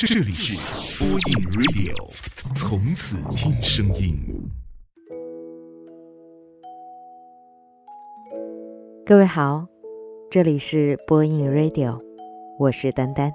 [0.00, 1.18] 这里是播音
[1.50, 1.92] Radio，
[2.54, 4.16] 从此听声音。
[9.04, 9.66] 各位好，
[10.30, 12.00] 这里是播音 Radio，
[12.60, 13.32] 我是丹丹。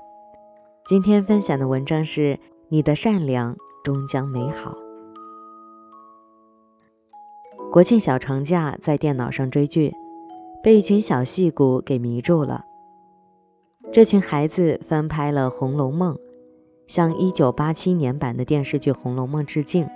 [0.85, 2.39] 今天分享的文章是：
[2.69, 4.73] 你的善良终将美好。
[7.73, 9.93] 国庆小长假在电脑上追剧，
[10.63, 12.63] 被一群小戏骨给迷住了。
[13.91, 16.15] 这群孩子翻拍了《红楼梦》，
[16.87, 19.87] 向1987年版的电视剧《红楼梦》致敬。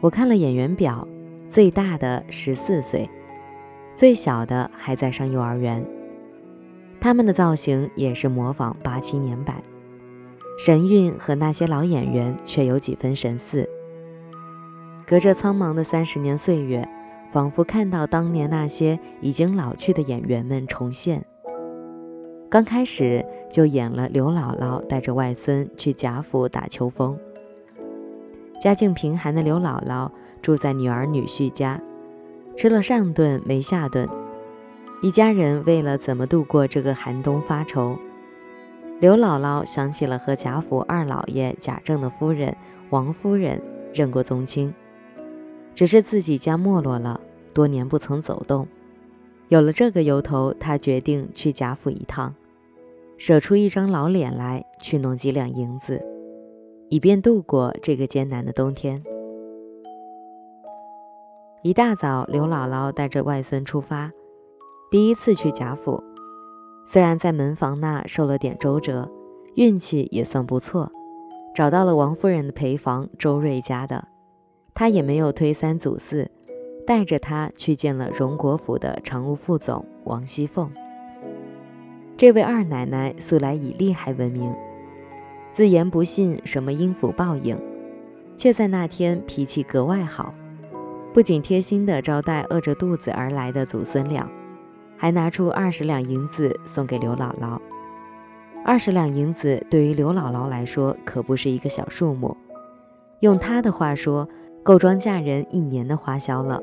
[0.00, 1.06] 我看了演员表，
[1.46, 3.08] 最大的十四岁，
[3.94, 5.84] 最小的还在上幼儿园。
[7.00, 9.62] 他们的造型也是模仿87年版，
[10.58, 13.68] 神韵和那些老演员却有几分神似。
[15.06, 16.88] 隔着苍茫的三十年岁月，
[17.30, 21.24] 仿佛看到当年那些已经老去的演员们重现。
[22.48, 27.16] 刚开始就演了刘姥姥带着外孙去贾府打秋风。
[28.58, 31.80] 家境贫寒的刘姥姥住在女儿女婿家，
[32.56, 34.08] 吃了上顿没下顿，
[35.02, 37.98] 一家人为了怎么度过这个寒冬发愁。
[39.00, 42.56] 刘姥姥想起了和贾府二老爷贾政的夫人
[42.90, 43.60] 王夫人
[43.92, 44.72] 认过宗亲。
[45.74, 47.20] 只是自己家没落了，
[47.52, 48.68] 多年不曾走动，
[49.48, 52.34] 有了这个由头，她决定去贾府一趟，
[53.24, 56.04] 舍出一张老脸来，去弄几两银子，
[56.88, 59.00] 以便度过这个艰难的冬天。
[61.62, 64.10] 一大早，刘姥姥带着外孙出发，
[64.90, 66.02] 第一次去贾府，
[66.84, 69.08] 虽然在门房那受了点周折，
[69.54, 70.90] 运气也算不错，
[71.54, 74.08] 找到了王夫人的陪房周瑞家的。
[74.74, 76.28] 他也没有推三阻四，
[76.84, 80.68] 带着他去见了荣国府的常务副总王熙凤。
[82.22, 84.54] 这位二奶奶素来以厉害闻名，
[85.52, 87.58] 自言不信什么阴福报应，
[88.36, 90.32] 却在那天脾气格外好，
[91.12, 94.30] 不仅贴心地招待饿着肚子而来的祖孙俩，
[94.96, 97.58] 还拿出二十两银子送给刘姥姥。
[98.64, 102.36] 二十两银子对于刘姥姥来说可不是一个小数目，
[103.18, 104.28] 用她的话说。
[104.62, 106.62] 够庄稼人一年的花销了，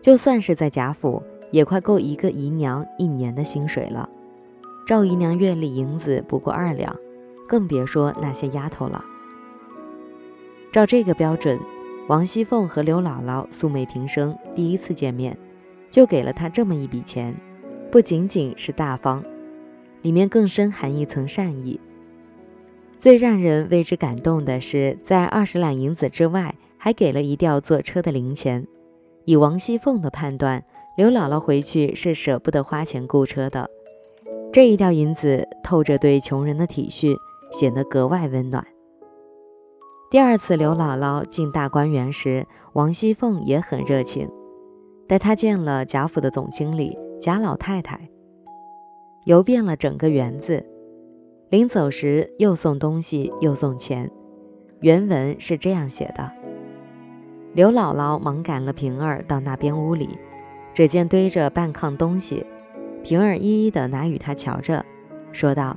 [0.00, 1.20] 就算是在贾府，
[1.50, 4.08] 也快够一个姨娘一年的薪水了。
[4.86, 6.96] 赵姨娘院里银子不过二两，
[7.46, 9.04] 更别说那些丫头了。
[10.72, 11.58] 照这个标准，
[12.06, 15.36] 王熙凤和刘姥姥素昧平生，第一次见面
[15.90, 17.34] 就给了她这么一笔钱，
[17.90, 19.22] 不仅仅是大方，
[20.02, 21.80] 里面更深含一层善意。
[22.96, 26.54] 最让人为之感动的是，在二十两银子之外。
[26.78, 28.64] 还给了一吊坐车的零钱。
[29.24, 30.62] 以王熙凤的判断，
[30.96, 33.68] 刘姥姥回去是舍不得花钱雇车的。
[34.52, 37.14] 这一吊银子透着对穷人的体恤，
[37.52, 38.66] 显得格外温暖。
[40.10, 44.30] 第二次刘姥姥进大观园时，王熙凤也很热情，
[45.06, 48.08] 带她见了贾府的总经理贾老太太，
[49.24, 50.64] 游遍了整个园子。
[51.50, 54.10] 临走时又送东西又送钱。
[54.80, 56.30] 原文是这样写的。
[57.52, 60.18] 刘姥姥忙赶了平儿到那边屋里，
[60.74, 62.44] 只见堆着半炕东西，
[63.06, 64.84] 平儿一一的拿与他瞧着，
[65.30, 65.76] 说道：“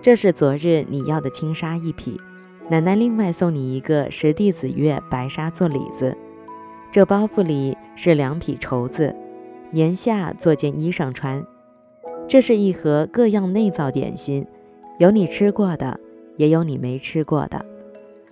[0.00, 2.20] 这是昨日你要的青纱一匹，
[2.68, 6.16] 奶奶另外送你一个十弟子月白纱做里子。
[6.92, 9.12] 这包袱里是两匹绸子，
[9.72, 11.44] 年下做件衣裳穿。
[12.28, 14.46] 这是一盒各样内造点心，
[15.00, 15.98] 有你吃过的，
[16.36, 17.66] 也有你没吃过的，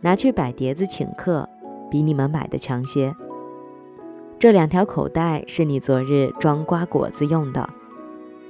[0.02, 1.48] 拿去摆碟子请客。”
[1.90, 3.12] 比你们买的强些。
[4.38, 7.68] 这两条口袋是你昨日装瓜果子用的，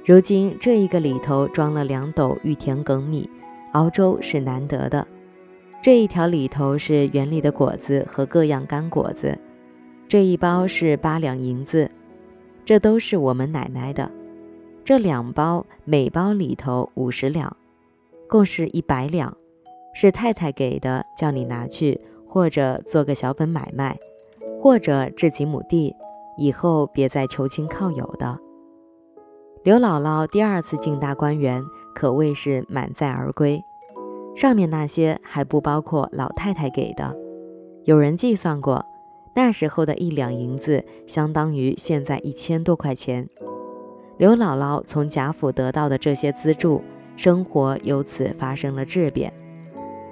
[0.03, 3.29] 如今这一个里头装了两斗玉田梗米，
[3.73, 5.07] 熬粥是难得的。
[5.81, 9.37] 这一条里头是园里的果子和各样干果子，
[10.07, 11.89] 这一包是八两银子，
[12.65, 14.09] 这都是我们奶奶的。
[14.83, 17.55] 这两包每包里头五十两，
[18.27, 19.35] 共是一百两，
[19.93, 21.99] 是太太给的，叫你拿去。
[22.33, 23.99] 或者做个小本买卖，
[24.57, 25.93] 或者置几亩地，
[26.37, 28.39] 以后别再求亲靠友的。
[29.63, 31.63] 刘姥姥第二次进大观园，
[31.93, 33.63] 可谓是满载而归。
[34.35, 37.15] 上面那些还不包括老太太给的。
[37.83, 38.83] 有人计算过，
[39.35, 43.29] 那时候的一两银子相当于现在一千多块钱。
[44.17, 46.81] 刘姥姥从贾府得到的这些资助，
[47.15, 49.31] 生活由此发生了质变。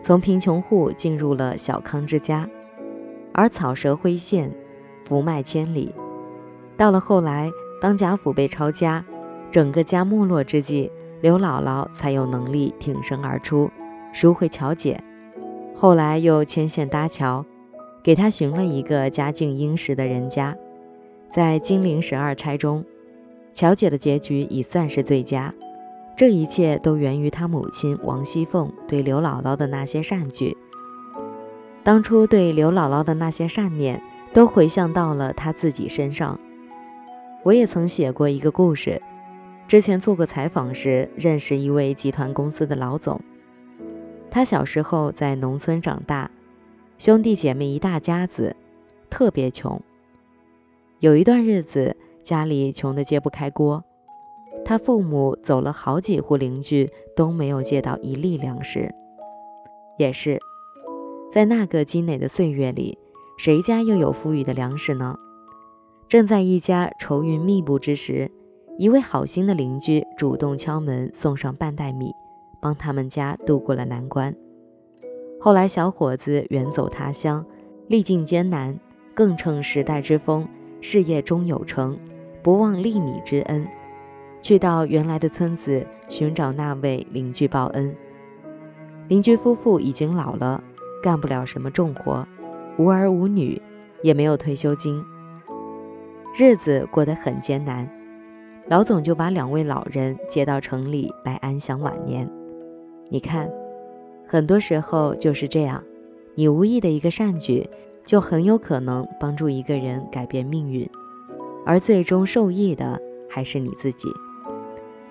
[0.03, 2.47] 从贫穷户进入了小康之家，
[3.33, 4.55] 而草蛇灰线，
[4.99, 5.91] 福脉千里。
[6.77, 7.49] 到了后来，
[7.81, 9.03] 当贾府被抄家，
[9.51, 10.91] 整个家没落之际，
[11.21, 13.69] 刘姥姥才有能力挺身而出，
[14.13, 15.01] 赎回乔姐，
[15.75, 17.45] 后来又牵线搭桥，
[18.03, 20.55] 给她寻了一个家境殷实的人家。
[21.29, 22.83] 在金陵十二钗中，
[23.53, 25.53] 乔姐的结局已算是最佳。
[26.15, 30.55] 这一切都源于她母亲王熙凤对刘姥姥的那些善举。
[31.83, 34.01] 当初对刘姥姥的那些善念，
[34.33, 36.39] 都回向到了她自己身上。
[37.43, 39.01] 我也曾写过一个故事，
[39.69, 43.21] 之前做过采访时，认识一位集团公司的老总。
[44.31, 46.31] 他小时候在农村长大，
[46.97, 48.55] 兄弟姐妹一大家子，
[49.11, 49.79] 特别穷。
[51.01, 53.83] 有一段日子，家里穷得揭不开锅。
[54.65, 58.91] 他父母走了好几户邻居，都没有借到一粒粮食。
[59.99, 60.39] 也是，
[61.31, 62.97] 在那个积馁的岁月里，
[63.37, 65.15] 谁家又有富裕的粮食呢？
[66.07, 68.31] 正在一家愁云密布之时，
[68.79, 72.15] 一位好心的邻居主动敲门，送上半袋米，
[72.61, 74.33] 帮他们家渡过了难关。
[75.37, 77.45] 后来，小伙子远走他乡，
[77.87, 78.79] 历尽艰难，
[79.13, 80.47] 更乘时代之风，
[80.79, 81.99] 事业终有成，
[82.41, 83.67] 不忘粒米之恩。
[84.41, 87.93] 去到原来的村子寻找那位邻居报恩。
[89.09, 90.63] 邻居夫妇已经老了，
[91.03, 92.25] 干不了什么重活，
[92.77, 93.61] 无儿无女，
[94.03, 95.03] 也没有退休金，
[96.33, 97.85] 日子过得很艰难。
[98.69, 102.29] 老总就把两位老人接到城里来安享晚年。
[103.09, 103.49] 你看，
[104.27, 105.83] 很多时候就是这样，
[106.35, 107.67] 你无意的一个善举，
[108.05, 110.87] 就很有可能帮助一个人改变命运，
[111.65, 114.07] 而最终受益的还是你自己。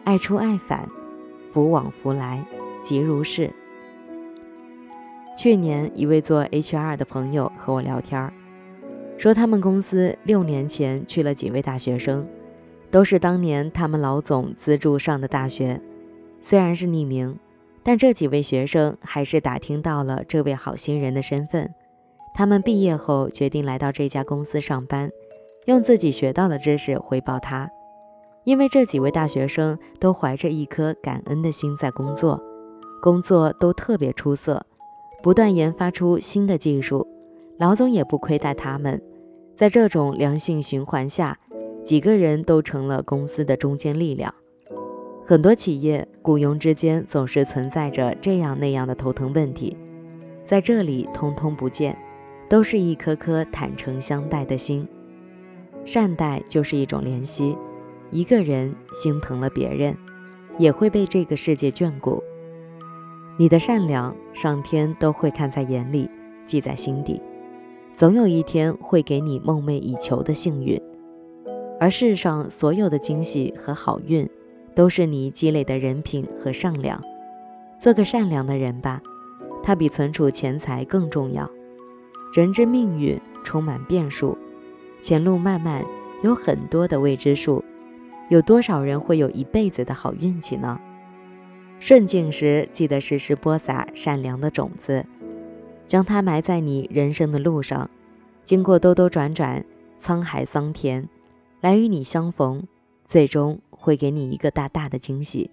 [0.04, 0.88] 爱出爱返，
[1.52, 2.46] 福往福来，
[2.84, 3.50] 即如是。
[5.36, 8.32] 去年，一位做 HR 的朋友和我聊天，
[9.16, 12.24] 说他们公司六年前去了几位大学生，
[12.90, 15.80] 都是当年他们老总资助上的大学。
[16.40, 17.38] 虽然是匿名，
[17.82, 21.74] 但这几位学生还是打听到了这位好心人的身份。
[22.34, 25.10] 他们毕业后决定来到这家公司上班，
[25.66, 27.68] 用自己学到的知识回报他。
[28.44, 32.40] 因为这几位大学生都怀着一颗感恩的心在工作，
[33.02, 34.64] 工作都特别出色，
[35.22, 37.06] 不断研发出新的技术，
[37.58, 39.02] 老总也不亏待他们。
[39.56, 41.36] 在这种良性循环下，
[41.88, 44.34] 几个人都成了公司的中坚力量。
[45.24, 49.74] 很多企业雇佣之间总是存在着这样那样的头疼问题，
[50.44, 51.96] 在这里通通不见，
[52.46, 54.86] 都是一颗颗坦诚相待的心，
[55.86, 57.56] 善待就是一种怜惜。
[58.10, 59.96] 一个人心疼了别人，
[60.58, 62.22] 也会被这个世界眷顾。
[63.38, 66.10] 你的善良，上天都会看在眼里，
[66.44, 67.18] 记在心底，
[67.96, 70.78] 总有一天会给你梦寐以求的幸运。
[71.80, 74.28] 而世上所有的惊喜和好运，
[74.74, 77.02] 都是你积累的人品和善良。
[77.78, 79.00] 做个善良的人吧，
[79.62, 81.48] 它比存储钱财更重要。
[82.34, 84.36] 人之命运充满变数，
[85.00, 85.84] 前路漫漫，
[86.22, 87.64] 有很多的未知数。
[88.28, 90.78] 有多少人会有一辈子的好运气呢？
[91.80, 95.06] 顺境时，记得时时播撒善良的种子，
[95.86, 97.88] 将它埋在你人生的路上。
[98.44, 99.64] 经过兜兜转转，
[100.02, 101.08] 沧海桑田，
[101.60, 102.62] 来与你相逢，
[103.04, 105.50] 最终会给你一个大大的惊喜。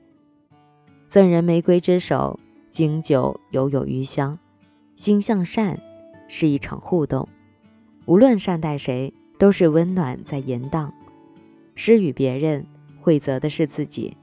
[1.08, 4.38] 赠人玫瑰之手，经久犹有余香。
[4.96, 5.80] 心向善，
[6.28, 7.28] 是一场互动。
[8.06, 10.92] 无论善待谁，都是温暖在延宕。
[11.76, 12.66] 施与别人，
[13.02, 14.16] 惠泽的是自己。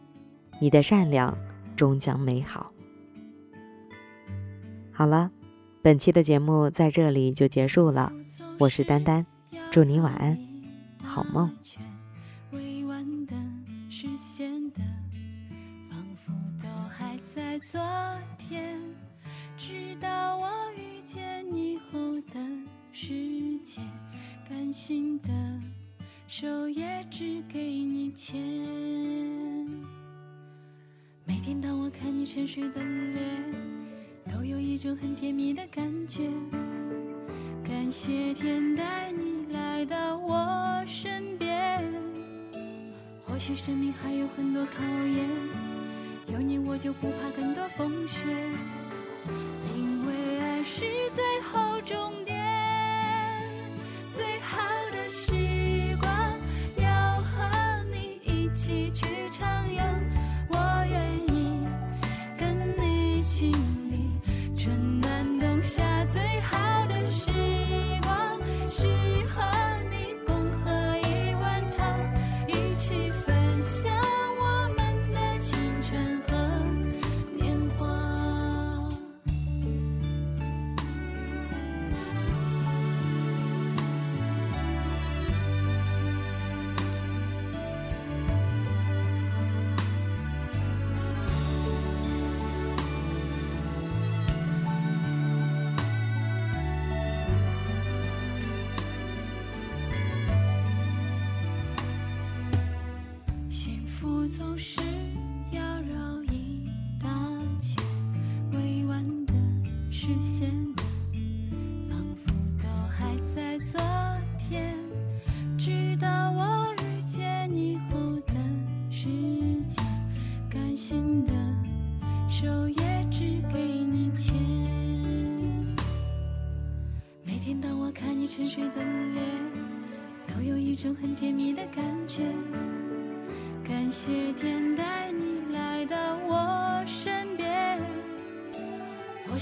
[0.61, 1.37] 你的善良
[1.77, 2.73] 终将美好。
[4.93, 5.31] 好了，
[5.83, 8.12] 本期的节目在这里就结束了。
[8.59, 9.27] 我是丹丹，
[9.71, 10.39] 祝你晚安，
[11.12, 11.54] 好梦。
[19.59, 22.40] 直到我遇见你后的
[22.90, 23.78] 世界，
[24.49, 25.28] 甘心的。
[26.26, 28.40] 手也只给你牵。
[31.26, 33.54] 每天当我看你沉睡的脸，
[34.33, 36.26] 都有一种很甜蜜的感觉。
[37.62, 39.22] 感谢天带你
[39.52, 41.85] 来到我身边
[43.25, 45.28] 或许生命还有很多考验
[46.32, 48.26] 有你我就不怕很多风雪
[49.75, 52.35] 因为爱是最后终点
[54.14, 55.32] 最好的时
[56.00, 56.11] 光
[56.76, 59.22] 要和你一起去。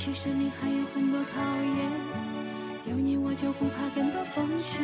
[0.00, 1.90] 也许生命还有很多考验，
[2.86, 4.80] 有你我就不怕更多风雪。